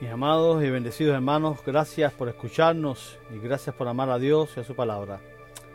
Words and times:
Mis 0.00 0.10
amados 0.10 0.64
y 0.64 0.70
bendecidos 0.70 1.14
hermanos, 1.14 1.58
gracias 1.66 2.10
por 2.14 2.26
escucharnos 2.30 3.18
y 3.34 3.38
gracias 3.38 3.76
por 3.76 3.86
amar 3.86 4.08
a 4.08 4.18
Dios 4.18 4.50
y 4.56 4.60
a 4.60 4.64
su 4.64 4.74
palabra. 4.74 5.20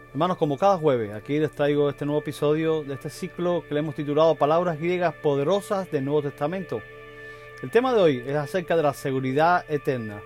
Hermanos, 0.09 0.37
como 0.37 0.57
cada 0.57 0.79
jueves, 0.79 1.13
aquí 1.13 1.37
les 1.37 1.51
traigo 1.51 1.91
este 1.91 2.07
nuevo 2.07 2.21
episodio 2.21 2.83
de 2.83 2.95
este 2.95 3.11
ciclo 3.11 3.63
que 3.67 3.75
le 3.75 3.81
hemos 3.81 3.93
titulado 3.93 4.33
Palabras 4.33 4.79
griegas 4.79 5.13
poderosas 5.13 5.91
del 5.91 6.05
Nuevo 6.05 6.23
Testamento. 6.23 6.81
El 7.61 7.69
tema 7.69 7.93
de 7.93 8.01
hoy 8.01 8.23
es 8.25 8.35
acerca 8.35 8.75
de 8.75 8.81
la 8.81 8.95
seguridad 8.95 9.63
eterna. 9.69 10.19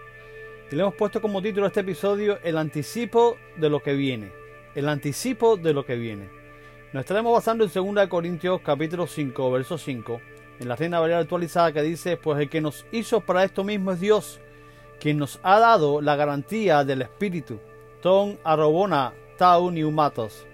Y 0.72 0.76
le 0.78 0.84
hemos 0.84 0.96
puesto 0.96 1.20
como 1.20 1.42
título 1.42 1.66
a 1.66 1.68
este 1.68 1.82
episodio 1.82 2.40
El 2.42 2.58
anticipo 2.58 3.36
de 3.58 3.70
lo 3.70 3.82
que 3.82 3.96
viene. 3.96 4.32
El 4.76 4.88
anticipo 4.88 5.58
de 5.58 5.74
lo 5.74 5.86
que 5.86 5.98
viene. 5.98 6.30
Nos 6.94 7.02
estaremos 7.02 7.34
basando 7.34 7.66
en 7.66 7.96
2 7.96 8.08
Corintios 8.08 8.62
capítulo 8.62 9.08
5, 9.08 9.52
verso 9.52 9.78
5 9.78 10.22
en 10.60 10.68
la 10.68 10.76
Reina 10.76 11.00
Valera 11.00 11.20
actualizada 11.20 11.71
que 11.71 11.82
dice, 11.82 12.18
pues 12.18 12.39
el 12.39 12.50
que 12.50 12.62
nos 12.62 12.86
hizo 12.92 13.21
para 13.21 13.44
esto 13.44 13.64
mismo 13.64 13.92
es 13.92 14.00
Dios, 14.00 14.39
quien 15.00 15.18
nos 15.18 15.39
ha 15.42 15.60
dado 15.60 16.01
la 16.01 16.15
garantía 16.15 16.84
del 16.84 17.01
Espíritu. 17.01 17.60
Ton 18.01 18.38
arrobona 18.43 19.14
tau 19.37 19.71
neumatos. 19.71 20.46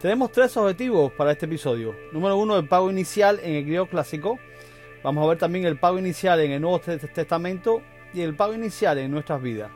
Tenemos 0.00 0.32
tres 0.32 0.56
objetivos 0.56 1.12
para 1.12 1.32
este 1.32 1.46
episodio. 1.46 1.94
Número 2.12 2.36
uno, 2.36 2.56
el 2.56 2.66
pago 2.66 2.90
inicial 2.90 3.38
en 3.42 3.54
el 3.54 3.64
griego 3.64 3.86
clásico. 3.86 4.38
Vamos 5.02 5.24
a 5.24 5.28
ver 5.28 5.38
también 5.38 5.66
el 5.66 5.78
pago 5.78 5.98
inicial 5.98 6.40
en 6.40 6.52
el 6.52 6.60
Nuevo 6.60 6.80
Testamento 6.80 7.82
y 8.14 8.22
el 8.22 8.34
pago 8.34 8.54
inicial 8.54 8.98
en 8.98 9.10
nuestras 9.10 9.40
vidas. 9.40 9.70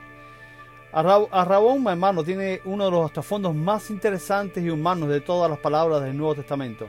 Arrabón, 0.93 1.87
hermano, 1.87 2.25
tiene 2.25 2.63
uno 2.65 2.87
de 2.87 2.91
los 2.91 3.13
trasfondos 3.13 3.55
más 3.55 3.91
interesantes 3.91 4.65
y 4.65 4.71
humanos 4.71 5.11
de 5.11 5.21
todas 5.21 5.51
las 5.51 5.59
palabras 5.59 6.03
del 6.03 6.17
Nuevo 6.17 6.35
Testamento. 6.35 6.89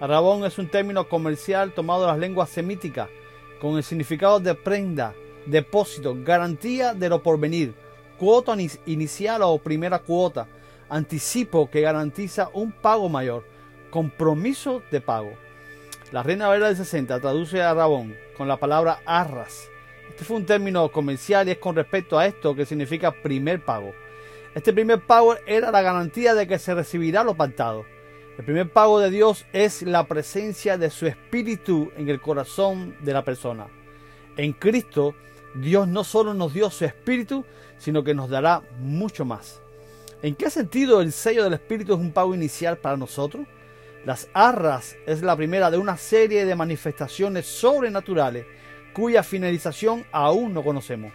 Arrabón 0.00 0.44
es 0.44 0.58
un 0.58 0.68
término 0.68 1.08
comercial 1.08 1.72
tomado 1.72 2.02
de 2.02 2.06
las 2.08 2.18
lenguas 2.18 2.48
semíticas 2.48 3.08
con 3.60 3.76
el 3.76 3.82
significado 3.82 4.40
de 4.40 4.54
prenda, 4.54 5.14
depósito, 5.46 6.16
garantía 6.24 6.94
de 6.94 7.08
lo 7.08 7.22
porvenir, 7.22 7.74
cuota 8.18 8.56
inicial 8.86 9.42
o 9.42 9.58
primera 9.58 9.98
cuota, 9.98 10.46
anticipo 10.88 11.70
que 11.70 11.82
garantiza 11.82 12.50
un 12.52 12.72
pago 12.72 13.08
mayor, 13.08 13.44
compromiso 13.90 14.82
de 14.90 15.00
pago. 15.00 15.32
La 16.12 16.22
Reina 16.22 16.48
Valera 16.48 16.68
del 16.68 16.76
60 16.76 17.20
traduce 17.20 17.62
a 17.62 17.74
Rabón 17.74 18.16
con 18.36 18.48
la 18.48 18.56
palabra 18.56 19.00
arras. 19.04 19.68
Este 20.08 20.24
fue 20.24 20.38
un 20.38 20.46
término 20.46 20.90
comercial 20.90 21.46
y 21.46 21.52
es 21.52 21.58
con 21.58 21.76
respecto 21.76 22.18
a 22.18 22.26
esto 22.26 22.54
que 22.54 22.66
significa 22.66 23.12
primer 23.12 23.64
pago. 23.64 23.92
Este 24.54 24.72
primer 24.72 25.00
pago 25.00 25.36
era 25.46 25.70
la 25.70 25.82
garantía 25.82 26.34
de 26.34 26.48
que 26.48 26.58
se 26.58 26.74
recibirá 26.74 27.22
lo 27.22 27.34
pactado. 27.34 27.84
El 28.40 28.46
primer 28.46 28.72
pago 28.72 28.98
de 29.00 29.10
Dios 29.10 29.44
es 29.52 29.82
la 29.82 30.06
presencia 30.06 30.78
de 30.78 30.88
su 30.88 31.06
Espíritu 31.06 31.92
en 31.98 32.08
el 32.08 32.22
corazón 32.22 32.96
de 33.02 33.12
la 33.12 33.22
persona. 33.22 33.66
En 34.38 34.54
Cristo, 34.54 35.14
Dios 35.54 35.86
no 35.86 36.04
solo 36.04 36.32
nos 36.32 36.54
dio 36.54 36.70
su 36.70 36.86
Espíritu, 36.86 37.44
sino 37.76 38.02
que 38.02 38.14
nos 38.14 38.30
dará 38.30 38.62
mucho 38.78 39.26
más. 39.26 39.60
¿En 40.22 40.34
qué 40.36 40.48
sentido 40.48 41.02
el 41.02 41.12
sello 41.12 41.44
del 41.44 41.52
Espíritu 41.52 41.92
es 41.92 42.00
un 42.00 42.12
pago 42.12 42.34
inicial 42.34 42.78
para 42.78 42.96
nosotros? 42.96 43.46
Las 44.06 44.26
arras 44.32 44.96
es 45.06 45.20
la 45.20 45.36
primera 45.36 45.70
de 45.70 45.76
una 45.76 45.98
serie 45.98 46.46
de 46.46 46.56
manifestaciones 46.56 47.44
sobrenaturales 47.44 48.46
cuya 48.94 49.22
finalización 49.22 50.06
aún 50.12 50.54
no 50.54 50.64
conocemos. 50.64 51.12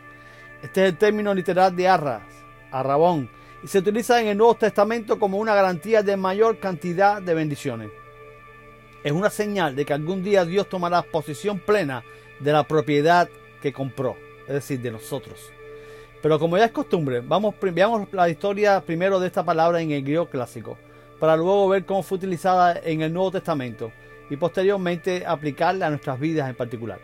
Este 0.62 0.84
es 0.84 0.92
el 0.92 0.98
término 1.00 1.34
literal 1.34 1.76
de 1.76 1.88
arras, 1.88 2.22
arrabón, 2.70 3.31
y 3.66 3.67
se 3.67 3.80
utiliza 3.80 4.21
en 4.21 4.27
el 4.27 4.38
Nuevo 4.38 4.53
Testamento 4.53 5.17
como 5.17 5.39
una 5.39 5.55
garantía 5.55 6.03
de 6.03 6.16
mayor 6.16 6.59
cantidad 6.59 7.19
de 7.19 7.33
bendiciones. 7.33 7.89
Es 9.03 9.11
una 9.11 9.31
señal 9.31 9.75
de 9.75 9.85
que 9.85 9.94
algún 9.94 10.23
día 10.23 10.45
Dios 10.45 10.69
tomará 10.69 11.02
posición 11.02 11.57
plena 11.57 12.03
de 12.39 12.53
la 12.53 12.61
propiedad 12.61 13.27
que 13.63 13.73
compró, 13.73 14.17
es 14.47 14.53
decir, 14.53 14.81
de 14.81 14.91
nosotros. 14.91 15.49
Pero 16.22 16.38
como 16.38 16.59
ya 16.59 16.66
es 16.66 16.72
costumbre, 16.72 17.22
vamos, 17.22 17.55
veamos 17.59 18.07
la 18.11 18.30
historia 18.30 18.81
primero 18.81 19.19
de 19.19 19.25
esta 19.25 19.44
palabra 19.44 19.81
en 19.81 19.89
el 19.89 20.03
griego 20.03 20.29
clásico, 20.29 20.77
para 21.19 21.35
luego 21.35 21.67
ver 21.67 21.85
cómo 21.85 22.03
fue 22.03 22.19
utilizada 22.19 22.79
en 22.84 23.01
el 23.01 23.11
Nuevo 23.11 23.31
Testamento 23.31 23.91
y 24.29 24.38
posteriormente 24.38 25.25
aplicarla 25.25 25.88
a 25.88 25.90
nuestras 25.90 26.19
vidas 26.19 26.47
en 26.47 26.56
particular. 26.56 27.00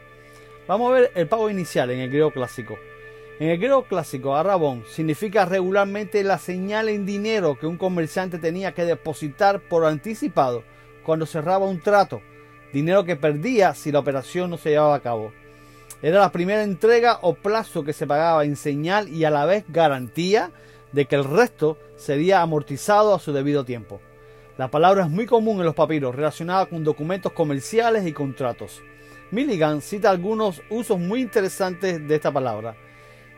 Vamos 0.68 0.92
a 0.92 0.94
ver 0.94 1.12
el 1.16 1.28
pago 1.28 1.50
inicial 1.50 1.90
en 1.90 2.02
el 2.02 2.10
griego 2.10 2.30
clásico. 2.30 2.78
En 3.42 3.50
el 3.50 3.58
griego 3.58 3.86
clásico, 3.86 4.36
arrabón 4.36 4.84
significa 4.88 5.46
regularmente 5.46 6.24
la 6.24 6.38
señal 6.38 6.90
en 6.90 7.08
dinero 7.08 7.58
que 7.58 7.66
un 7.66 7.76
comerciante 7.76 8.38
tenía 8.38 8.76
que 8.76 8.86
depositar 8.86 9.62
por 9.62 9.84
anticipado 9.84 10.64
cuando 11.04 11.26
cerraba 11.26 11.66
un 11.66 11.80
trato, 11.80 12.22
dinero 12.72 13.04
que 13.04 13.16
perdía 13.16 13.74
si 13.74 13.92
la 13.92 13.98
operación 13.98 14.52
no 14.52 14.58
se 14.60 14.70
llevaba 14.70 14.94
a 14.94 15.00
cabo. 15.00 15.32
Era 16.04 16.20
la 16.20 16.32
primera 16.32 16.62
entrega 16.62 17.18
o 17.24 17.34
plazo 17.34 17.84
que 17.84 17.94
se 17.94 18.06
pagaba 18.06 18.46
en 18.46 18.56
señal 18.56 19.10
y 19.10 19.24
a 19.24 19.32
la 19.32 19.48
vez 19.48 19.66
garantía 19.70 20.52
de 20.92 21.08
que 21.08 21.16
el 21.16 21.24
resto 21.24 21.80
sería 21.96 22.44
amortizado 22.44 23.16
a 23.16 23.20
su 23.20 23.34
debido 23.34 23.66
tiempo. 23.66 24.02
La 24.60 24.70
palabra 24.70 25.06
es 25.06 25.10
muy 25.10 25.26
común 25.26 25.58
en 25.58 25.66
los 25.66 25.74
papiros 25.74 26.14
relacionada 26.14 26.68
con 26.68 26.84
documentos 26.84 27.32
comerciales 27.32 28.06
y 28.06 28.14
contratos. 28.14 28.84
Milligan 29.32 29.82
cita 29.82 30.12
algunos 30.12 30.62
usos 30.70 31.00
muy 31.00 31.22
interesantes 31.22 32.08
de 32.08 32.16
esta 32.16 32.32
palabra. 32.32 32.76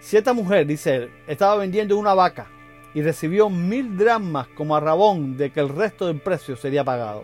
Cierta 0.03 0.33
mujer, 0.33 0.67
dice 0.67 0.95
él, 0.95 1.11
estaba 1.27 1.55
vendiendo 1.55 1.95
una 1.95 2.13
vaca 2.13 2.47
y 2.93 3.01
recibió 3.01 3.49
mil 3.49 3.97
dracmas 3.97 4.49
como 4.49 4.75
arrabón 4.75 5.37
de 5.37 5.49
que 5.49 5.61
el 5.61 5.69
resto 5.69 6.07
del 6.07 6.19
precio 6.19 6.57
sería 6.57 6.83
pagado. 6.83 7.23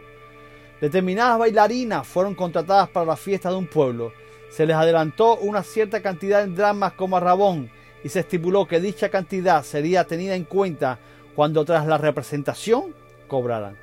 Determinadas 0.80 1.38
bailarinas 1.38 2.08
fueron 2.08 2.36
contratadas 2.36 2.88
para 2.88 3.06
la 3.06 3.18
fiesta 3.18 3.50
de 3.50 3.58
un 3.58 3.68
pueblo. 3.68 4.14
Se 4.50 4.66
les 4.66 4.78
adelantó 4.78 5.36
una 5.40 5.62
cierta 5.62 6.02
cantidad 6.02 6.42
de 6.46 6.56
dracmas 6.56 6.94
como 6.94 7.18
arrabón 7.18 7.70
y 8.02 8.08
se 8.08 8.22
estipuló 8.22 8.66
que 8.66 8.80
dicha 8.80 9.10
cantidad 9.10 9.62
sería 9.64 10.06
tenida 10.06 10.36
en 10.36 10.46
cuenta 10.46 11.00
cuando 11.36 11.66
tras 11.66 11.86
la 11.86 11.98
representación 11.98 12.96
cobraran. 13.28 13.78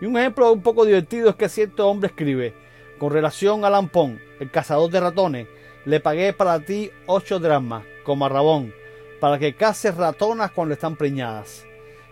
Y 0.00 0.06
un 0.06 0.16
ejemplo 0.16 0.52
un 0.52 0.62
poco 0.62 0.84
divertido 0.84 1.30
es 1.30 1.34
que 1.34 1.48
cierto 1.48 1.88
hombre 1.88 2.06
escribe, 2.06 2.54
con 2.98 3.12
relación 3.12 3.64
a 3.64 3.70
Lampón, 3.70 4.20
el 4.38 4.48
cazador 4.48 4.92
de 4.92 5.00
ratones, 5.00 5.48
le 5.84 5.98
pagué 5.98 6.32
para 6.32 6.60
ti 6.60 6.92
ocho 7.06 7.40
dracmas 7.40 7.82
como 8.08 8.26
Rabón, 8.26 8.72
para 9.20 9.38
que 9.38 9.54
case 9.54 9.92
ratonas 9.92 10.50
cuando 10.52 10.72
están 10.72 10.96
preñadas. 10.96 11.66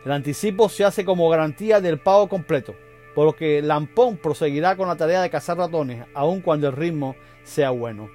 El 0.04 0.12
anticipo 0.12 0.68
se 0.68 0.84
hace 0.84 1.06
como 1.06 1.28
garantía 1.30 1.80
del 1.80 1.98
pago 1.98 2.28
completo, 2.28 2.74
por 3.14 3.24
lo 3.24 3.34
que 3.34 3.62
Lampón 3.62 4.18
proseguirá 4.18 4.76
con 4.76 4.88
la 4.88 4.96
tarea 4.96 5.22
de 5.22 5.30
cazar 5.30 5.56
ratones, 5.56 6.04
aun 6.12 6.42
cuando 6.42 6.68
el 6.68 6.76
ritmo 6.76 7.16
sea 7.44 7.70
bueno. 7.70 8.10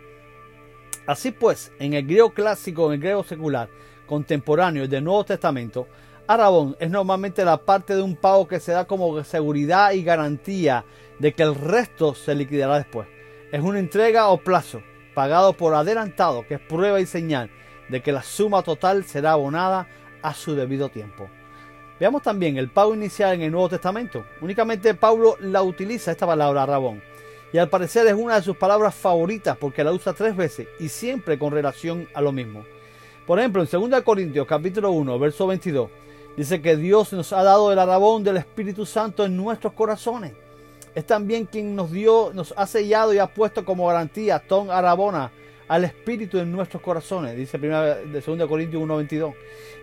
Así 1.07 1.31
pues, 1.31 1.71
en 1.79 1.95
el 1.95 2.05
griego 2.05 2.29
clásico, 2.29 2.85
en 2.85 2.93
el 2.93 2.99
griego 2.99 3.23
secular, 3.23 3.67
contemporáneo 4.05 4.87
del 4.87 5.03
Nuevo 5.03 5.25
Testamento, 5.25 5.87
Arabón 6.27 6.77
es 6.79 6.91
normalmente 6.91 7.43
la 7.43 7.57
parte 7.57 7.95
de 7.95 8.03
un 8.03 8.15
pago 8.15 8.47
que 8.47 8.59
se 8.59 8.73
da 8.73 8.85
como 8.85 9.23
seguridad 9.23 9.93
y 9.93 10.03
garantía 10.03 10.85
de 11.17 11.33
que 11.33 11.41
el 11.41 11.55
resto 11.55 12.13
se 12.13 12.35
liquidará 12.35 12.77
después. 12.77 13.07
Es 13.51 13.61
una 13.61 13.79
entrega 13.79 14.27
o 14.27 14.37
plazo, 14.37 14.83
pagado 15.15 15.53
por 15.53 15.73
adelantado, 15.73 16.45
que 16.47 16.53
es 16.53 16.61
prueba 16.61 17.01
y 17.01 17.07
señal 17.07 17.49
de 17.89 18.01
que 18.01 18.11
la 18.11 18.23
suma 18.23 18.61
total 18.63 19.03
será 19.03 19.31
abonada 19.33 19.87
a 20.21 20.33
su 20.33 20.55
debido 20.55 20.89
tiempo. 20.89 21.29
Veamos 21.99 22.23
también 22.23 22.57
el 22.57 22.69
pago 22.69 22.95
inicial 22.95 23.33
en 23.35 23.43
el 23.43 23.51
Nuevo 23.51 23.69
Testamento. 23.69 24.25
Únicamente 24.41 24.95
Pablo 24.95 25.37
la 25.39 25.61
utiliza 25.61 26.11
esta 26.11 26.25
palabra 26.25 26.65
rabón. 26.65 27.01
Y 27.53 27.57
al 27.57 27.69
parecer 27.69 28.07
es 28.07 28.13
una 28.13 28.35
de 28.35 28.41
sus 28.41 28.57
palabras 28.57 28.95
favoritas 28.95 29.57
porque 29.57 29.83
la 29.83 29.91
usa 29.91 30.13
tres 30.13 30.35
veces 30.35 30.67
y 30.79 30.89
siempre 30.89 31.37
con 31.37 31.51
relación 31.51 32.07
a 32.13 32.21
lo 32.21 32.31
mismo. 32.31 32.63
Por 33.27 33.39
ejemplo, 33.39 33.61
en 33.61 33.89
2 33.91 34.01
Corintios 34.01 34.47
capítulo 34.47 34.91
1, 34.91 35.19
verso 35.19 35.45
22, 35.47 35.89
dice 36.35 36.61
que 36.61 36.75
Dios 36.75 37.13
nos 37.13 37.33
ha 37.33 37.43
dado 37.43 37.71
el 37.71 37.77
arabón 37.77 38.23
del 38.23 38.37
Espíritu 38.37 38.85
Santo 38.85 39.23
en 39.25 39.37
nuestros 39.37 39.73
corazones. 39.73 40.33
Es 40.95 41.05
también 41.05 41.45
quien 41.45 41.75
nos 41.75 41.91
dio, 41.91 42.31
nos 42.33 42.53
ha 42.57 42.65
sellado 42.65 43.13
y 43.13 43.19
ha 43.19 43.27
puesto 43.27 43.63
como 43.63 43.87
garantía, 43.87 44.39
ton 44.39 44.71
arabona, 44.71 45.31
al 45.71 45.85
Espíritu 45.85 46.37
en 46.37 46.51
nuestros 46.51 46.81
corazones, 46.81 47.37
dice 47.37 47.57
de 47.57 48.21
2 48.25 48.45
Corintios 48.45 48.83
1.22. 48.83 49.33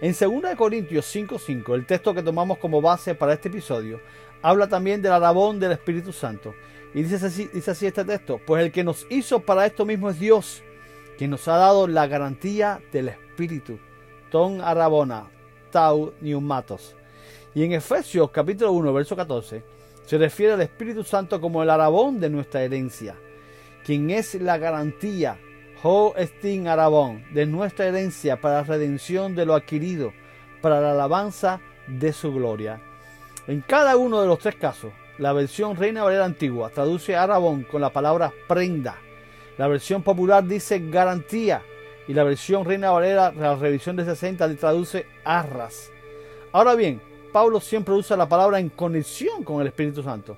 En 0.03 0.43
2 0.43 0.55
Corintios 0.55 1.17
5.5, 1.17 1.75
el 1.75 1.87
texto 1.87 2.13
que 2.13 2.23
tomamos 2.23 2.59
como 2.59 2.83
base 2.83 3.15
para 3.15 3.33
este 3.33 3.49
episodio, 3.49 3.99
habla 4.43 4.69
también 4.69 5.01
del 5.01 5.13
arabón 5.13 5.59
del 5.59 5.73
Espíritu 5.73 6.13
Santo. 6.13 6.55
Y 6.93 7.05
dice 7.05 7.25
así, 7.25 7.49
dice 7.55 7.71
así 7.71 7.87
este 7.87 8.05
texto, 8.05 8.39
pues 8.47 8.63
el 8.63 8.71
que 8.71 8.85
nos 8.85 9.07
hizo 9.09 9.41
para 9.41 9.65
esto 9.65 9.87
mismo 9.87 10.11
es 10.11 10.21
Dios, 10.21 10.63
quien 11.17 11.31
nos 11.31 11.49
ha 11.49 11.57
dado 11.57 11.89
la 11.89 12.07
garantía 12.07 12.83
del 12.93 13.09
Espíritu. 13.09 13.79
Ton 14.31 14.61
arabona, 14.61 15.31
tau 15.71 16.13
neumatos. 16.21 16.97
Y 17.55 17.65
en 17.65 17.73
Efesios 17.73 18.31
capítulo 18.31 18.73
1, 18.73 18.93
verso 18.93 19.17
14, 19.17 19.63
se 20.05 20.19
refiere 20.19 20.53
al 20.53 20.61
Espíritu 20.61 21.03
Santo 21.03 21.41
como 21.41 21.63
el 21.63 21.71
arabón 21.71 22.21
de 22.21 22.29
nuestra 22.29 22.63
herencia, 22.63 23.17
quien 23.87 24.11
es 24.11 24.35
la 24.35 24.59
garantía 24.59 25.39
Ho 25.85 26.13
Estin 26.17 26.67
Arabón, 26.67 27.25
de 27.33 27.47
nuestra 27.47 27.87
herencia 27.87 28.41
para 28.41 28.65
redención 28.65 29.37
de 29.37 29.47
lo 29.47 29.55
adquirido, 29.55 30.13
para 30.61 30.81
la 30.81 30.91
alabanza 30.91 31.61
de 31.87 32.13
su 32.13 32.33
gloria. 32.33 32.81
En 33.47 33.61
cada 33.61 33.97
uno 33.97 34.21
de 34.21 34.27
los 34.27 34.41
tres 34.41 34.57
casos, 34.57 34.93
la 35.19 35.33
versión 35.33 35.77
Reina 35.77 36.03
Valera 36.03 36.25
Antigua 36.25 36.71
traduce 36.71 37.15
Arabón 37.15 37.63
con 37.63 37.81
la 37.81 37.91
palabra 37.91 38.33
prenda. 38.49 38.97
La 39.57 39.69
versión 39.69 40.03
popular 40.03 40.45
dice 40.45 40.81
garantía 40.81 41.63
y 42.09 42.13
la 42.13 42.25
versión 42.25 42.65
Reina 42.65 42.91
Valera, 42.91 43.31
la 43.31 43.55
revisión 43.55 43.95
de 43.95 44.05
60, 44.05 44.49
le 44.49 44.55
traduce 44.57 45.07
arras. 45.25 45.93
Ahora 46.51 46.75
bien, 46.75 47.01
Pablo 47.33 47.61
siempre 47.61 47.95
usa 47.95 48.17
la 48.17 48.29
palabra 48.29 48.59
en 48.59 48.71
conexión 48.71 49.45
con 49.45 49.61
el 49.61 49.69
Espíritu 49.69 50.03
Santo. 50.03 50.37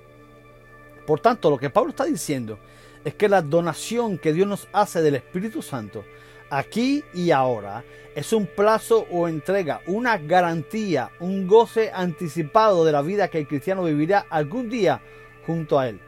Por 1.07 1.19
tanto, 1.19 1.49
lo 1.49 1.57
que 1.57 1.71
Pablo 1.71 1.89
está 1.89 2.05
diciendo 2.05 2.59
es 3.03 3.13
que 3.15 3.29
la 3.29 3.41
donación 3.41 4.17
que 4.17 4.33
Dios 4.33 4.47
nos 4.47 4.67
hace 4.73 5.01
del 5.01 5.15
Espíritu 5.15 5.61
Santo 5.61 6.03
aquí 6.49 7.03
y 7.13 7.31
ahora 7.31 7.83
es 8.13 8.33
un 8.33 8.45
plazo 8.45 9.07
o 9.09 9.27
entrega, 9.27 9.81
una 9.87 10.17
garantía, 10.17 11.11
un 11.19 11.47
goce 11.47 11.91
anticipado 11.93 12.83
de 12.83 12.91
la 12.91 13.01
vida 13.01 13.29
que 13.29 13.39
el 13.39 13.47
cristiano 13.47 13.83
vivirá 13.83 14.25
algún 14.29 14.69
día 14.69 15.01
junto 15.47 15.79
a 15.79 15.87
él. 15.87 15.99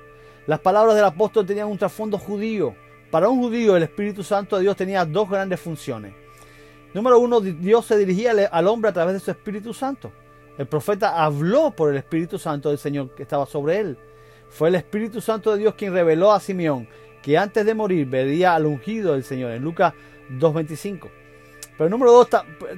Las 0.46 0.60
palabras 0.60 0.96
del 0.96 1.06
apóstol 1.06 1.46
tenían 1.46 1.70
un 1.70 1.78
trasfondo 1.78 2.18
judío. 2.18 2.76
Para 3.10 3.30
un 3.30 3.40
judío 3.40 3.78
el 3.78 3.84
Espíritu 3.84 4.22
Santo 4.24 4.58
de 4.58 4.64
Dios 4.64 4.76
tenía 4.76 5.06
dos 5.06 5.30
grandes 5.30 5.62
funciones. 5.62 6.14
Número 6.94 7.20
uno, 7.20 7.40
Dios 7.40 7.86
se 7.86 7.98
dirigía 7.98 8.34
al 8.52 8.68
hombre 8.68 8.90
a 8.90 8.94
través 8.94 9.14
de 9.14 9.20
su 9.20 9.32
Espíritu 9.32 9.74
Santo. 9.74 10.12
El 10.58 10.68
profeta 10.68 11.24
habló 11.24 11.72
por 11.72 11.90
el 11.90 11.98
Espíritu 11.98 12.38
Santo 12.38 12.70
del 12.70 12.78
Señor 12.78 13.16
que 13.16 13.24
estaba 13.24 13.46
sobre 13.46 13.80
él. 13.80 13.98
Fue 14.54 14.70
el 14.70 14.76
Espíritu 14.76 15.20
Santo 15.20 15.52
de 15.52 15.58
Dios 15.58 15.74
quien 15.74 15.94
reveló 15.94 16.32
a 16.32 16.40
Simeón 16.40 16.88
que 17.24 17.38
antes 17.38 17.66
de 17.66 17.74
morir 17.74 18.06
vería 18.06 18.54
al 18.54 18.68
ungido 18.68 19.14
del 19.14 19.24
Señor 19.24 19.52
en 19.52 19.64
Lucas 19.64 19.94
2.25. 20.30 21.10
Pero 21.76 21.90
número 21.90 22.12
dos, 22.12 22.28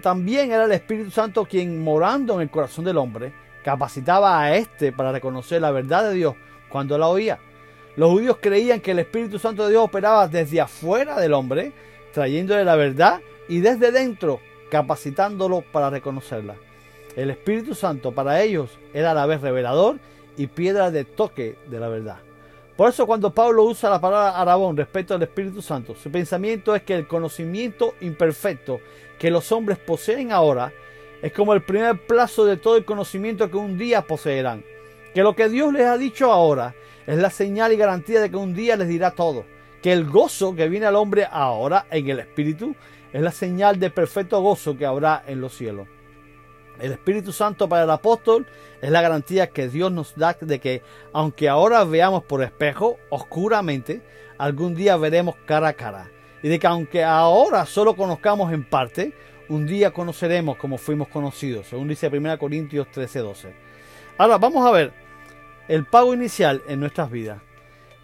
también 0.01 0.51
era 0.51 0.63
el 0.63 0.71
Espíritu 0.71 1.11
Santo 1.11 1.43
quien 1.43 1.83
morando 1.83 2.35
en 2.35 2.41
el 2.41 2.49
corazón 2.49 2.85
del 2.85 2.97
hombre 2.97 3.33
capacitaba 3.61 4.41
a 4.41 4.55
éste 4.55 4.93
para 4.93 5.11
reconocer 5.11 5.61
la 5.61 5.71
verdad 5.71 6.07
de 6.07 6.13
Dios 6.13 6.35
cuando 6.69 6.97
la 6.97 7.07
oía. 7.07 7.39
Los 7.97 8.11
judíos 8.11 8.37
creían 8.39 8.79
que 8.79 8.91
el 8.91 8.99
Espíritu 8.99 9.37
Santo 9.37 9.65
de 9.65 9.71
Dios 9.71 9.83
operaba 9.83 10.27
desde 10.29 10.61
afuera 10.61 11.19
del 11.19 11.33
hombre, 11.33 11.73
trayéndole 12.13 12.63
la 12.63 12.75
verdad 12.75 13.19
y 13.49 13.59
desde 13.59 13.91
dentro 13.91 14.39
capacitándolo 14.69 15.61
para 15.73 15.89
reconocerla. 15.89 16.55
El 17.17 17.31
Espíritu 17.31 17.75
Santo 17.75 18.13
para 18.13 18.41
ellos 18.41 18.77
era 18.93 19.11
a 19.11 19.13
la 19.13 19.25
vez 19.25 19.41
revelador 19.41 19.97
y 20.37 20.47
piedra 20.47 20.91
de 20.91 21.05
toque 21.05 21.57
de 21.67 21.79
la 21.79 21.87
verdad. 21.87 22.17
Por 22.75 22.89
eso 22.89 23.07
cuando 23.07 23.33
Pablo 23.33 23.63
usa 23.63 23.89
la 23.89 24.01
palabra 24.01 24.39
Arabón 24.39 24.75
respecto 24.75 25.13
al 25.13 25.23
Espíritu 25.23 25.61
Santo, 25.61 25.95
su 25.95 26.11
pensamiento 26.11 26.75
es 26.75 26.83
que 26.83 26.93
el 26.93 27.07
conocimiento 27.07 27.95
imperfecto 28.01 28.79
que 29.17 29.31
los 29.31 29.51
hombres 29.53 29.77
poseen 29.77 30.33
ahora 30.33 30.73
es 31.21 31.31
como 31.31 31.53
el 31.53 31.63
primer 31.63 32.05
plazo 32.05 32.45
de 32.45 32.57
todo 32.57 32.75
el 32.75 32.83
conocimiento 32.83 33.49
que 33.49 33.57
un 33.57 33.77
día 33.77 34.01
poseerán. 34.01 34.63
Que 35.13 35.23
lo 35.23 35.35
que 35.35 35.47
Dios 35.47 35.71
les 35.71 35.85
ha 35.85 35.97
dicho 35.97 36.31
ahora 36.31 36.75
es 37.07 37.17
la 37.17 37.29
señal 37.29 37.71
y 37.71 37.77
garantía 37.77 38.19
de 38.19 38.29
que 38.29 38.35
un 38.35 38.53
día 38.53 38.75
les 38.75 38.89
dirá 38.89 39.11
todo. 39.11 39.45
Que 39.81 39.93
el 39.93 40.03
gozo 40.03 40.53
que 40.53 40.67
viene 40.67 40.85
al 40.85 40.95
hombre 40.95 41.25
ahora 41.31 41.85
en 41.89 42.09
el 42.09 42.19
Espíritu 42.19 42.75
es 43.13 43.21
la 43.21 43.31
señal 43.31 43.79
de 43.79 43.89
perfecto 43.89 44.41
gozo 44.41 44.77
que 44.77 44.85
habrá 44.85 45.23
en 45.25 45.39
los 45.39 45.55
cielos. 45.55 45.87
El 46.79 46.91
Espíritu 46.91 47.31
Santo 47.31 47.69
para 47.69 47.83
el 47.83 47.89
apóstol 47.89 48.45
es 48.81 48.89
la 48.91 49.01
garantía 49.01 49.47
que 49.47 49.69
Dios 49.69 49.91
nos 49.91 50.15
da 50.15 50.35
de 50.39 50.59
que, 50.59 50.81
aunque 51.13 51.47
ahora 51.47 51.83
veamos 51.83 52.23
por 52.23 52.43
espejo, 52.43 52.97
oscuramente, 53.09 54.01
algún 54.37 54.75
día 54.75 54.97
veremos 54.97 55.35
cara 55.45 55.69
a 55.69 55.73
cara. 55.73 56.09
Y 56.43 56.49
de 56.49 56.59
que 56.59 56.67
aunque 56.67 57.03
ahora 57.03 57.65
solo 57.65 57.95
conozcamos 57.95 58.51
en 58.53 58.63
parte, 58.63 59.13
un 59.49 59.65
día 59.65 59.91
conoceremos 59.91 60.57
como 60.57 60.77
fuimos 60.77 61.07
conocidos, 61.07 61.67
según 61.67 61.87
dice 61.87 62.09
1 62.09 62.37
Corintios 62.37 62.87
13:12. 62.93 63.53
Ahora 64.17 64.37
vamos 64.37 64.65
a 64.65 64.71
ver 64.71 64.93
el 65.67 65.85
pago 65.85 66.13
inicial 66.13 66.61
en 66.67 66.79
nuestras 66.79 67.09
vidas. 67.09 67.41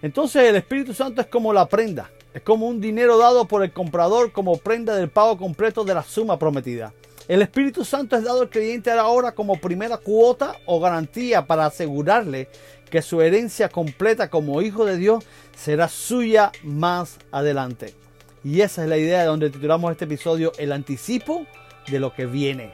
Entonces 0.01 0.44
el 0.44 0.56
Espíritu 0.56 0.94
Santo 0.94 1.21
es 1.21 1.27
como 1.27 1.53
la 1.53 1.67
prenda, 1.67 2.09
es 2.33 2.41
como 2.41 2.67
un 2.67 2.81
dinero 2.81 3.17
dado 3.17 3.45
por 3.45 3.63
el 3.63 3.71
comprador 3.71 4.31
como 4.31 4.57
prenda 4.57 4.95
del 4.95 5.09
pago 5.09 5.38
completo 5.38 5.83
de 5.83 5.94
la 5.94 6.03
suma 6.03 6.39
prometida. 6.39 6.94
El 7.31 7.41
Espíritu 7.41 7.85
Santo 7.85 8.17
es 8.17 8.25
dado 8.25 8.41
al 8.41 8.49
creyente 8.49 8.91
ahora 8.91 9.31
como 9.31 9.55
primera 9.55 9.95
cuota 9.95 10.57
o 10.65 10.81
garantía 10.81 11.47
para 11.47 11.65
asegurarle 11.65 12.49
que 12.89 13.01
su 13.01 13.21
herencia 13.21 13.69
completa 13.69 14.29
como 14.29 14.61
hijo 14.61 14.83
de 14.83 14.97
Dios 14.97 15.23
será 15.55 15.87
suya 15.87 16.51
más 16.61 17.19
adelante. 17.31 17.95
Y 18.43 18.59
esa 18.59 18.83
es 18.83 18.89
la 18.89 18.97
idea 18.97 19.21
de 19.21 19.27
donde 19.27 19.49
titulamos 19.49 19.93
este 19.93 20.03
episodio 20.03 20.51
El 20.57 20.73
anticipo 20.73 21.45
de 21.87 22.01
lo 22.01 22.13
que 22.13 22.25
viene. 22.25 22.73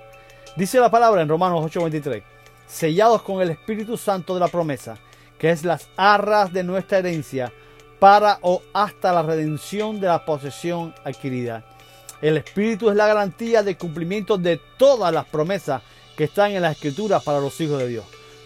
Dice 0.55 0.79
la 0.79 0.89
palabra 0.89 1.21
en 1.21 1.29
Romanos 1.29 1.63
8:23, 1.63 2.23
sellados 2.65 3.21
con 3.21 3.39
el 3.43 3.51
Espíritu 3.51 3.95
Santo 3.95 4.33
de 4.33 4.39
la 4.39 4.47
promesa, 4.47 4.97
que 5.37 5.51
es 5.51 5.65
las 5.65 5.87
arras 5.97 6.51
de 6.51 6.63
nuestra 6.63 6.97
herencia 6.97 7.53
para 7.99 8.39
o 8.41 8.63
hasta 8.73 9.13
la 9.13 9.21
redención 9.21 9.99
de 9.99 10.07
la 10.07 10.25
posesión 10.25 10.95
adquirida 11.03 11.76
el 12.21 12.37
Espíritu 12.37 12.89
es 12.89 12.95
la 12.95 13.07
garantía 13.07 13.61
de 13.61 13.77
cumplimiento 13.77 14.37
de 14.37 14.59
todas 14.77 15.13
las 15.13 15.25
promesas 15.25 15.81
que 16.15 16.23
están 16.23 16.51
en 16.51 16.63
las 16.63 16.73
Escrituras 16.73 17.23
para 17.23 17.39
los 17.39 17.59
hijos 17.61 17.77
de 17.79 17.87
Dios. 17.87 18.05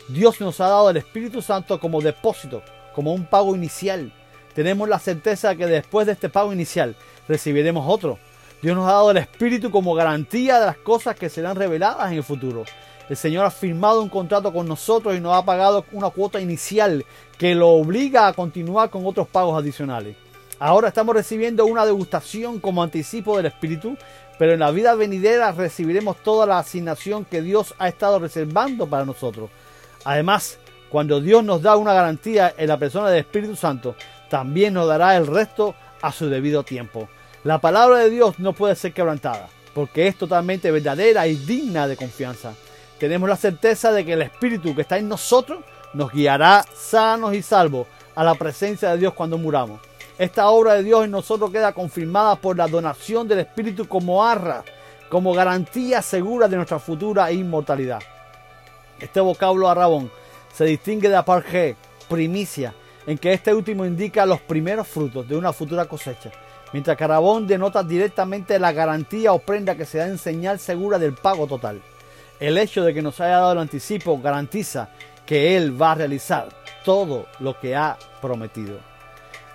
Dios 0.10 0.42
nos 0.42 0.60
ha 0.60 0.68
dado 0.68 0.90
el 0.90 0.98
Espíritu 0.98 1.42
Santo 1.42 1.80
como 1.80 2.02
depósito, 2.02 2.62
como 2.94 3.14
un 3.14 3.26
pago 3.26 3.56
inicial. 3.56 4.12
Tenemos 4.54 4.90
la 4.90 5.00
certeza 5.00 5.56
que 5.56 5.68
después 5.68 6.06
de 6.06 6.14
este 6.14 6.28
pago 6.28 6.52
inicial 6.52 6.96
recibiremos 7.30 7.86
otro. 7.88 8.20
Dios 8.62 8.76
nos 8.76 8.90
ha 8.90 8.94
dado 8.94 9.12
el 9.12 9.18
Espíritu 9.18 9.72
como 9.72 9.96
garantía 9.96 10.60
de 10.60 10.66
las 10.66 10.78
cosas 10.78 11.16
que 11.16 11.30
serán 11.30 11.56
reveladas 11.56 12.12
en 12.12 12.18
el 12.18 12.24
futuro. 12.24 12.66
El 13.10 13.16
Señor 13.16 13.46
ha 13.46 13.52
firmado 13.52 14.02
un 14.02 14.10
contrato 14.10 14.52
con 14.52 14.68
nosotros 14.68 15.16
y 15.16 15.22
nos 15.22 15.36
ha 15.36 15.46
pagado 15.46 15.86
una 15.94 16.10
cuota 16.10 16.42
inicial 16.42 17.06
que 17.38 17.56
lo 17.56 17.70
obliga 17.70 18.28
a 18.28 18.34
continuar 18.34 18.90
con 18.90 19.06
otros 19.06 19.28
pagos 19.30 19.58
adicionales. 19.58 20.16
Ahora 20.64 20.90
estamos 20.90 21.16
recibiendo 21.16 21.66
una 21.66 21.88
degustación 21.88 22.60
como 22.60 22.84
anticipo 22.84 23.36
del 23.36 23.48
Espíritu, 23.48 23.98
pero 24.38 24.54
en 24.54 24.60
la 24.60 24.70
vida 24.70 24.94
venidera 24.94 25.52
recibiremos 25.54 26.18
toda 26.18 26.46
la 26.46 26.60
asignación 26.60 27.26
que 27.26 27.42
Dios 27.42 27.74
ha 27.80 27.88
estado 27.88 28.20
reservando 28.20 28.86
para 28.86 29.04
nosotros. 29.04 29.50
Además, 30.06 30.60
cuando 30.92 31.20
Dios 31.20 31.44
nos 31.44 31.64
da 31.64 31.78
una 31.78 31.94
garantía 31.94 32.54
en 32.56 32.68
la 32.68 32.78
persona 32.78 33.10
del 33.10 33.22
Espíritu 33.22 33.56
Santo, 33.56 33.96
también 34.30 34.76
nos 34.76 34.88
dará 34.88 35.18
el 35.18 35.26
resto 35.26 35.74
a 36.00 36.12
su 36.12 36.30
debido 36.30 36.62
tiempo. 36.62 37.10
La 37.44 37.58
palabra 37.58 37.98
de 37.98 38.12
Dios 38.12 38.38
no 38.38 38.54
puede 38.54 38.76
ser 38.76 38.94
quebrantada, 38.94 39.48
porque 39.74 40.06
es 40.06 40.16
totalmente 40.16 40.70
verdadera 40.70 41.26
y 41.26 41.38
digna 41.38 41.88
de 41.88 41.98
confianza. 41.98 42.54
Tenemos 43.00 43.28
la 43.28 43.36
certeza 43.36 43.92
de 43.92 44.06
que 44.06 44.14
el 44.14 44.22
Espíritu 44.22 44.76
que 44.76 44.84
está 44.84 45.00
en 45.00 45.10
nosotros 45.10 45.64
nos 45.96 46.12
guiará 46.12 46.64
sanos 46.76 47.34
y 47.34 47.42
salvos 47.42 47.88
a 48.14 48.24
la 48.24 48.36
presencia 48.36 48.92
de 48.92 49.00
Dios 49.00 49.16
cuando 49.16 49.40
muramos. 49.40 49.91
Esta 50.22 50.52
obra 50.52 50.76
de 50.76 50.84
Dios 50.84 51.04
en 51.04 51.10
nosotros 51.10 51.50
queda 51.50 51.74
confirmada 51.74 52.36
por 52.36 52.56
la 52.56 52.68
donación 52.68 53.28
del 53.28 53.40
Espíritu 53.40 53.88
como 53.88 54.24
arra, 54.24 54.64
como 55.10 55.34
garantía 55.34 56.04
segura 56.04 56.48
de 56.48 56.58
nuestra 56.58 56.78
futura 56.78 57.32
inmortalidad. 57.32 58.04
Este 59.00 59.20
vocablo 59.20 59.68
arrabón 59.68 60.12
se 60.54 60.66
distingue 60.66 61.10
de 61.10 61.16
aparje, 61.16 61.76
primicia, 62.08 62.72
en 63.08 63.18
que 63.18 63.34
este 63.34 63.52
último 63.52 63.84
indica 63.84 64.28
los 64.28 64.40
primeros 64.42 64.88
frutos 64.88 65.28
de 65.28 65.36
una 65.36 65.54
futura 65.54 65.86
cosecha, 65.86 66.30
mientras 66.72 66.96
que 66.96 67.04
arrabón 67.04 67.48
denota 67.48 67.82
directamente 67.82 68.60
la 68.60 68.74
garantía 68.74 69.34
o 69.34 69.40
prenda 69.40 69.74
que 69.74 69.88
se 69.88 69.98
da 69.98 70.06
en 70.06 70.20
señal 70.20 70.60
segura 70.60 71.00
del 71.00 71.16
pago 71.16 71.48
total. 71.48 71.82
El 72.40 72.60
hecho 72.60 72.84
de 72.84 72.94
que 72.94 73.02
nos 73.02 73.20
haya 73.22 73.38
dado 73.38 73.54
el 73.54 73.58
anticipo 73.58 74.22
garantiza 74.22 74.90
que 75.26 75.58
Él 75.58 75.82
va 75.82 75.94
a 75.94 75.96
realizar 75.96 76.50
todo 76.86 77.26
lo 77.40 77.60
que 77.60 77.76
ha 77.76 77.98
prometido. 78.22 78.91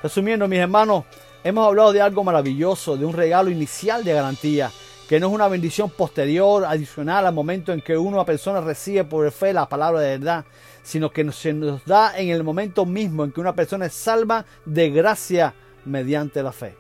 Resumiendo, 0.07 0.47
mis 0.47 0.61
hermanos, 0.61 1.03
hemos 1.43 1.67
hablado 1.67 1.93
de 1.93 2.01
algo 2.01 2.23
maravilloso, 2.23 2.97
de 2.97 3.05
un 3.05 3.13
regalo 3.13 3.51
inicial 3.51 4.05
de 4.05 4.13
garantía, 4.13 4.71
que 5.09 5.19
no 5.19 5.27
es 5.27 5.33
una 5.33 5.49
bendición 5.49 5.91
posterior, 5.91 6.65
adicional 6.65 7.27
al 7.27 7.35
momento 7.35 7.73
en 7.73 7.81
que 7.81 7.99
una 7.99 8.25
persona 8.25 8.61
recibe 8.61 9.03
por 9.03 9.29
fe 9.33 9.53
la 9.53 9.69
palabra 9.69 9.99
de 9.99 10.17
verdad, 10.17 10.45
sino 10.85 11.11
que 11.11 11.29
se 11.33 11.53
nos 11.53 11.85
da 11.85 12.17
en 12.17 12.29
el 12.29 12.45
momento 12.45 12.87
mismo 12.87 13.25
en 13.25 13.33
que 13.33 13.41
una 13.41 13.57
persona 13.57 13.87
es 13.87 13.95
salva 13.95 14.47
de 14.65 14.91
gracia 14.91 15.55
mediante 15.85 16.41
la 16.41 16.53
fe. 16.53 16.77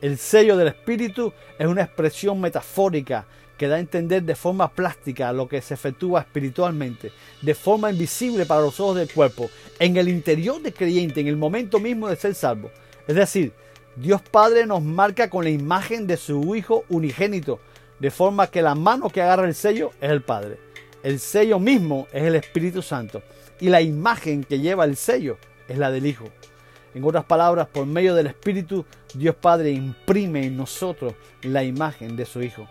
El 0.00 0.16
sello 0.16 0.56
del 0.56 0.68
Espíritu 0.68 1.32
es 1.58 1.66
una 1.66 1.82
expresión 1.82 2.40
metafórica 2.40 3.26
que 3.60 3.68
da 3.68 3.76
a 3.76 3.80
entender 3.80 4.22
de 4.22 4.34
forma 4.34 4.72
plástica 4.72 5.34
lo 5.34 5.46
que 5.46 5.60
se 5.60 5.74
efectúa 5.74 6.20
espiritualmente, 6.20 7.12
de 7.42 7.54
forma 7.54 7.90
invisible 7.90 8.46
para 8.46 8.62
los 8.62 8.80
ojos 8.80 8.96
del 8.96 9.12
cuerpo, 9.12 9.50
en 9.78 9.98
el 9.98 10.08
interior 10.08 10.62
del 10.62 10.72
creyente, 10.72 11.20
en 11.20 11.26
el 11.26 11.36
momento 11.36 11.78
mismo 11.78 12.08
de 12.08 12.16
ser 12.16 12.34
salvo. 12.34 12.70
Es 13.06 13.16
decir, 13.16 13.52
Dios 13.96 14.22
Padre 14.22 14.64
nos 14.64 14.82
marca 14.82 15.28
con 15.28 15.44
la 15.44 15.50
imagen 15.50 16.06
de 16.06 16.16
su 16.16 16.56
Hijo 16.56 16.86
unigénito, 16.88 17.60
de 17.98 18.10
forma 18.10 18.46
que 18.46 18.62
la 18.62 18.74
mano 18.74 19.10
que 19.10 19.20
agarra 19.20 19.46
el 19.46 19.54
sello 19.54 19.90
es 20.00 20.10
el 20.10 20.22
Padre. 20.22 20.56
El 21.02 21.20
sello 21.20 21.58
mismo 21.58 22.08
es 22.14 22.22
el 22.22 22.36
Espíritu 22.36 22.80
Santo 22.80 23.22
y 23.60 23.68
la 23.68 23.82
imagen 23.82 24.42
que 24.42 24.60
lleva 24.60 24.86
el 24.86 24.96
sello 24.96 25.36
es 25.68 25.76
la 25.76 25.90
del 25.90 26.06
Hijo. 26.06 26.24
En 26.94 27.04
otras 27.04 27.26
palabras, 27.26 27.68
por 27.68 27.84
medio 27.84 28.14
del 28.14 28.28
Espíritu, 28.28 28.86
Dios 29.12 29.34
Padre 29.34 29.70
imprime 29.70 30.46
en 30.46 30.56
nosotros 30.56 31.12
la 31.42 31.62
imagen 31.62 32.16
de 32.16 32.24
su 32.24 32.42
Hijo. 32.42 32.66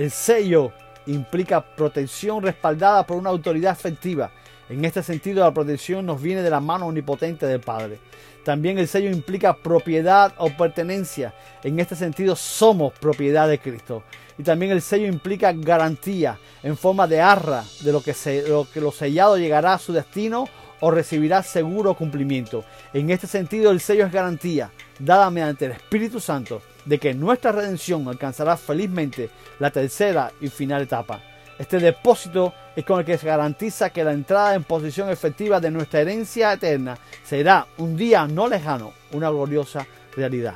El 0.00 0.10
sello 0.10 0.72
implica 1.08 1.60
protección 1.60 2.42
respaldada 2.42 3.06
por 3.06 3.18
una 3.18 3.28
autoridad 3.28 3.74
efectiva. 3.74 4.32
En 4.70 4.82
este 4.86 5.02
sentido, 5.02 5.44
la 5.44 5.52
protección 5.52 6.06
nos 6.06 6.22
viene 6.22 6.40
de 6.40 6.48
la 6.48 6.58
mano 6.58 6.86
omnipotente 6.86 7.44
del 7.44 7.60
Padre. 7.60 7.98
También 8.42 8.78
el 8.78 8.88
sello 8.88 9.10
implica 9.10 9.54
propiedad 9.54 10.32
o 10.38 10.48
pertenencia. 10.56 11.34
En 11.62 11.78
este 11.78 11.96
sentido, 11.96 12.34
somos 12.34 12.94
propiedad 12.94 13.46
de 13.46 13.58
Cristo. 13.58 14.02
Y 14.38 14.42
también 14.42 14.72
el 14.72 14.80
sello 14.80 15.06
implica 15.06 15.52
garantía 15.52 16.38
en 16.62 16.78
forma 16.78 17.06
de 17.06 17.20
arra 17.20 17.62
de 17.82 17.92
lo 17.92 18.02
que, 18.02 18.14
se, 18.14 18.48
lo, 18.48 18.66
lo 18.76 18.92
sellado 18.92 19.36
llegará 19.36 19.74
a 19.74 19.78
su 19.78 19.92
destino 19.92 20.48
o 20.80 20.90
recibirá 20.90 21.42
seguro 21.42 21.92
cumplimiento. 21.92 22.64
En 22.94 23.10
este 23.10 23.26
sentido, 23.26 23.70
el 23.70 23.80
sello 23.80 24.06
es 24.06 24.12
garantía 24.12 24.70
dada 24.98 25.30
mediante 25.30 25.66
el 25.66 25.72
Espíritu 25.72 26.20
Santo 26.20 26.62
de 26.84 26.98
que 26.98 27.14
nuestra 27.14 27.52
redención 27.52 28.06
alcanzará 28.08 28.56
felizmente 28.56 29.30
la 29.58 29.70
tercera 29.70 30.32
y 30.40 30.48
final 30.48 30.82
etapa. 30.82 31.20
Este 31.58 31.78
depósito 31.78 32.54
es 32.74 32.84
con 32.84 33.00
el 33.00 33.04
que 33.04 33.18
se 33.18 33.26
garantiza 33.26 33.90
que 33.90 34.02
la 34.02 34.12
entrada 34.12 34.54
en 34.54 34.64
posición 34.64 35.10
efectiva 35.10 35.60
de 35.60 35.70
nuestra 35.70 36.00
herencia 36.00 36.54
eterna 36.54 36.96
será 37.22 37.66
un 37.76 37.96
día 37.96 38.26
no 38.26 38.48
lejano, 38.48 38.94
una 39.12 39.28
gloriosa 39.28 39.86
realidad. 40.16 40.54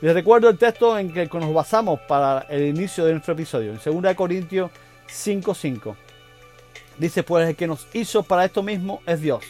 Les 0.00 0.14
recuerdo 0.14 0.48
el 0.48 0.58
texto 0.58 0.98
en 0.98 1.12
que 1.12 1.26
nos 1.26 1.52
basamos 1.52 2.00
para 2.00 2.46
el 2.48 2.66
inicio 2.66 3.04
de 3.04 3.12
nuestro 3.12 3.34
episodio, 3.34 3.72
en 3.72 4.02
2 4.02 4.14
Corintios 4.14 4.70
5:5. 5.08 5.94
Dice, 6.98 7.22
pues 7.22 7.48
el 7.50 7.56
que 7.56 7.66
nos 7.66 7.86
hizo 7.92 8.22
para 8.22 8.44
esto 8.44 8.62
mismo 8.62 9.02
es 9.04 9.20
Dios, 9.20 9.44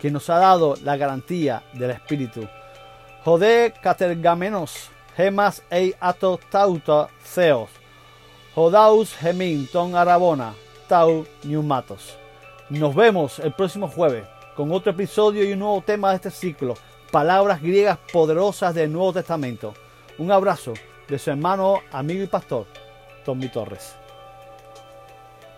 quien 0.00 0.14
nos 0.14 0.30
ha 0.30 0.38
dado 0.38 0.76
la 0.82 0.96
garantía 0.96 1.62
del 1.74 1.90
Espíritu. 1.90 2.48
Jode 3.24 3.74
catergamenos, 3.82 4.90
gemas 5.16 5.62
ei 5.70 5.94
ato 6.00 6.38
tauta 6.50 7.08
Jodaus 8.54 9.16
Arabona 9.94 10.54
Tau. 10.88 11.26
Nos 12.70 12.94
vemos 12.94 13.38
el 13.38 13.52
próximo 13.52 13.88
jueves 13.88 14.26
con 14.56 14.72
otro 14.72 14.92
episodio 14.92 15.44
y 15.44 15.52
un 15.52 15.60
nuevo 15.60 15.80
tema 15.80 16.10
de 16.10 16.16
este 16.16 16.30
ciclo, 16.30 16.74
palabras 17.10 17.62
griegas 17.62 17.98
poderosas 18.12 18.74
del 18.74 18.92
Nuevo 18.92 19.12
Testamento. 19.12 19.74
Un 20.18 20.32
abrazo 20.32 20.72
de 21.08 21.18
su 21.18 21.30
hermano, 21.30 21.80
amigo 21.92 22.22
y 22.22 22.26
pastor, 22.26 22.66
Tommy 23.24 23.48
Torres. 23.48 23.96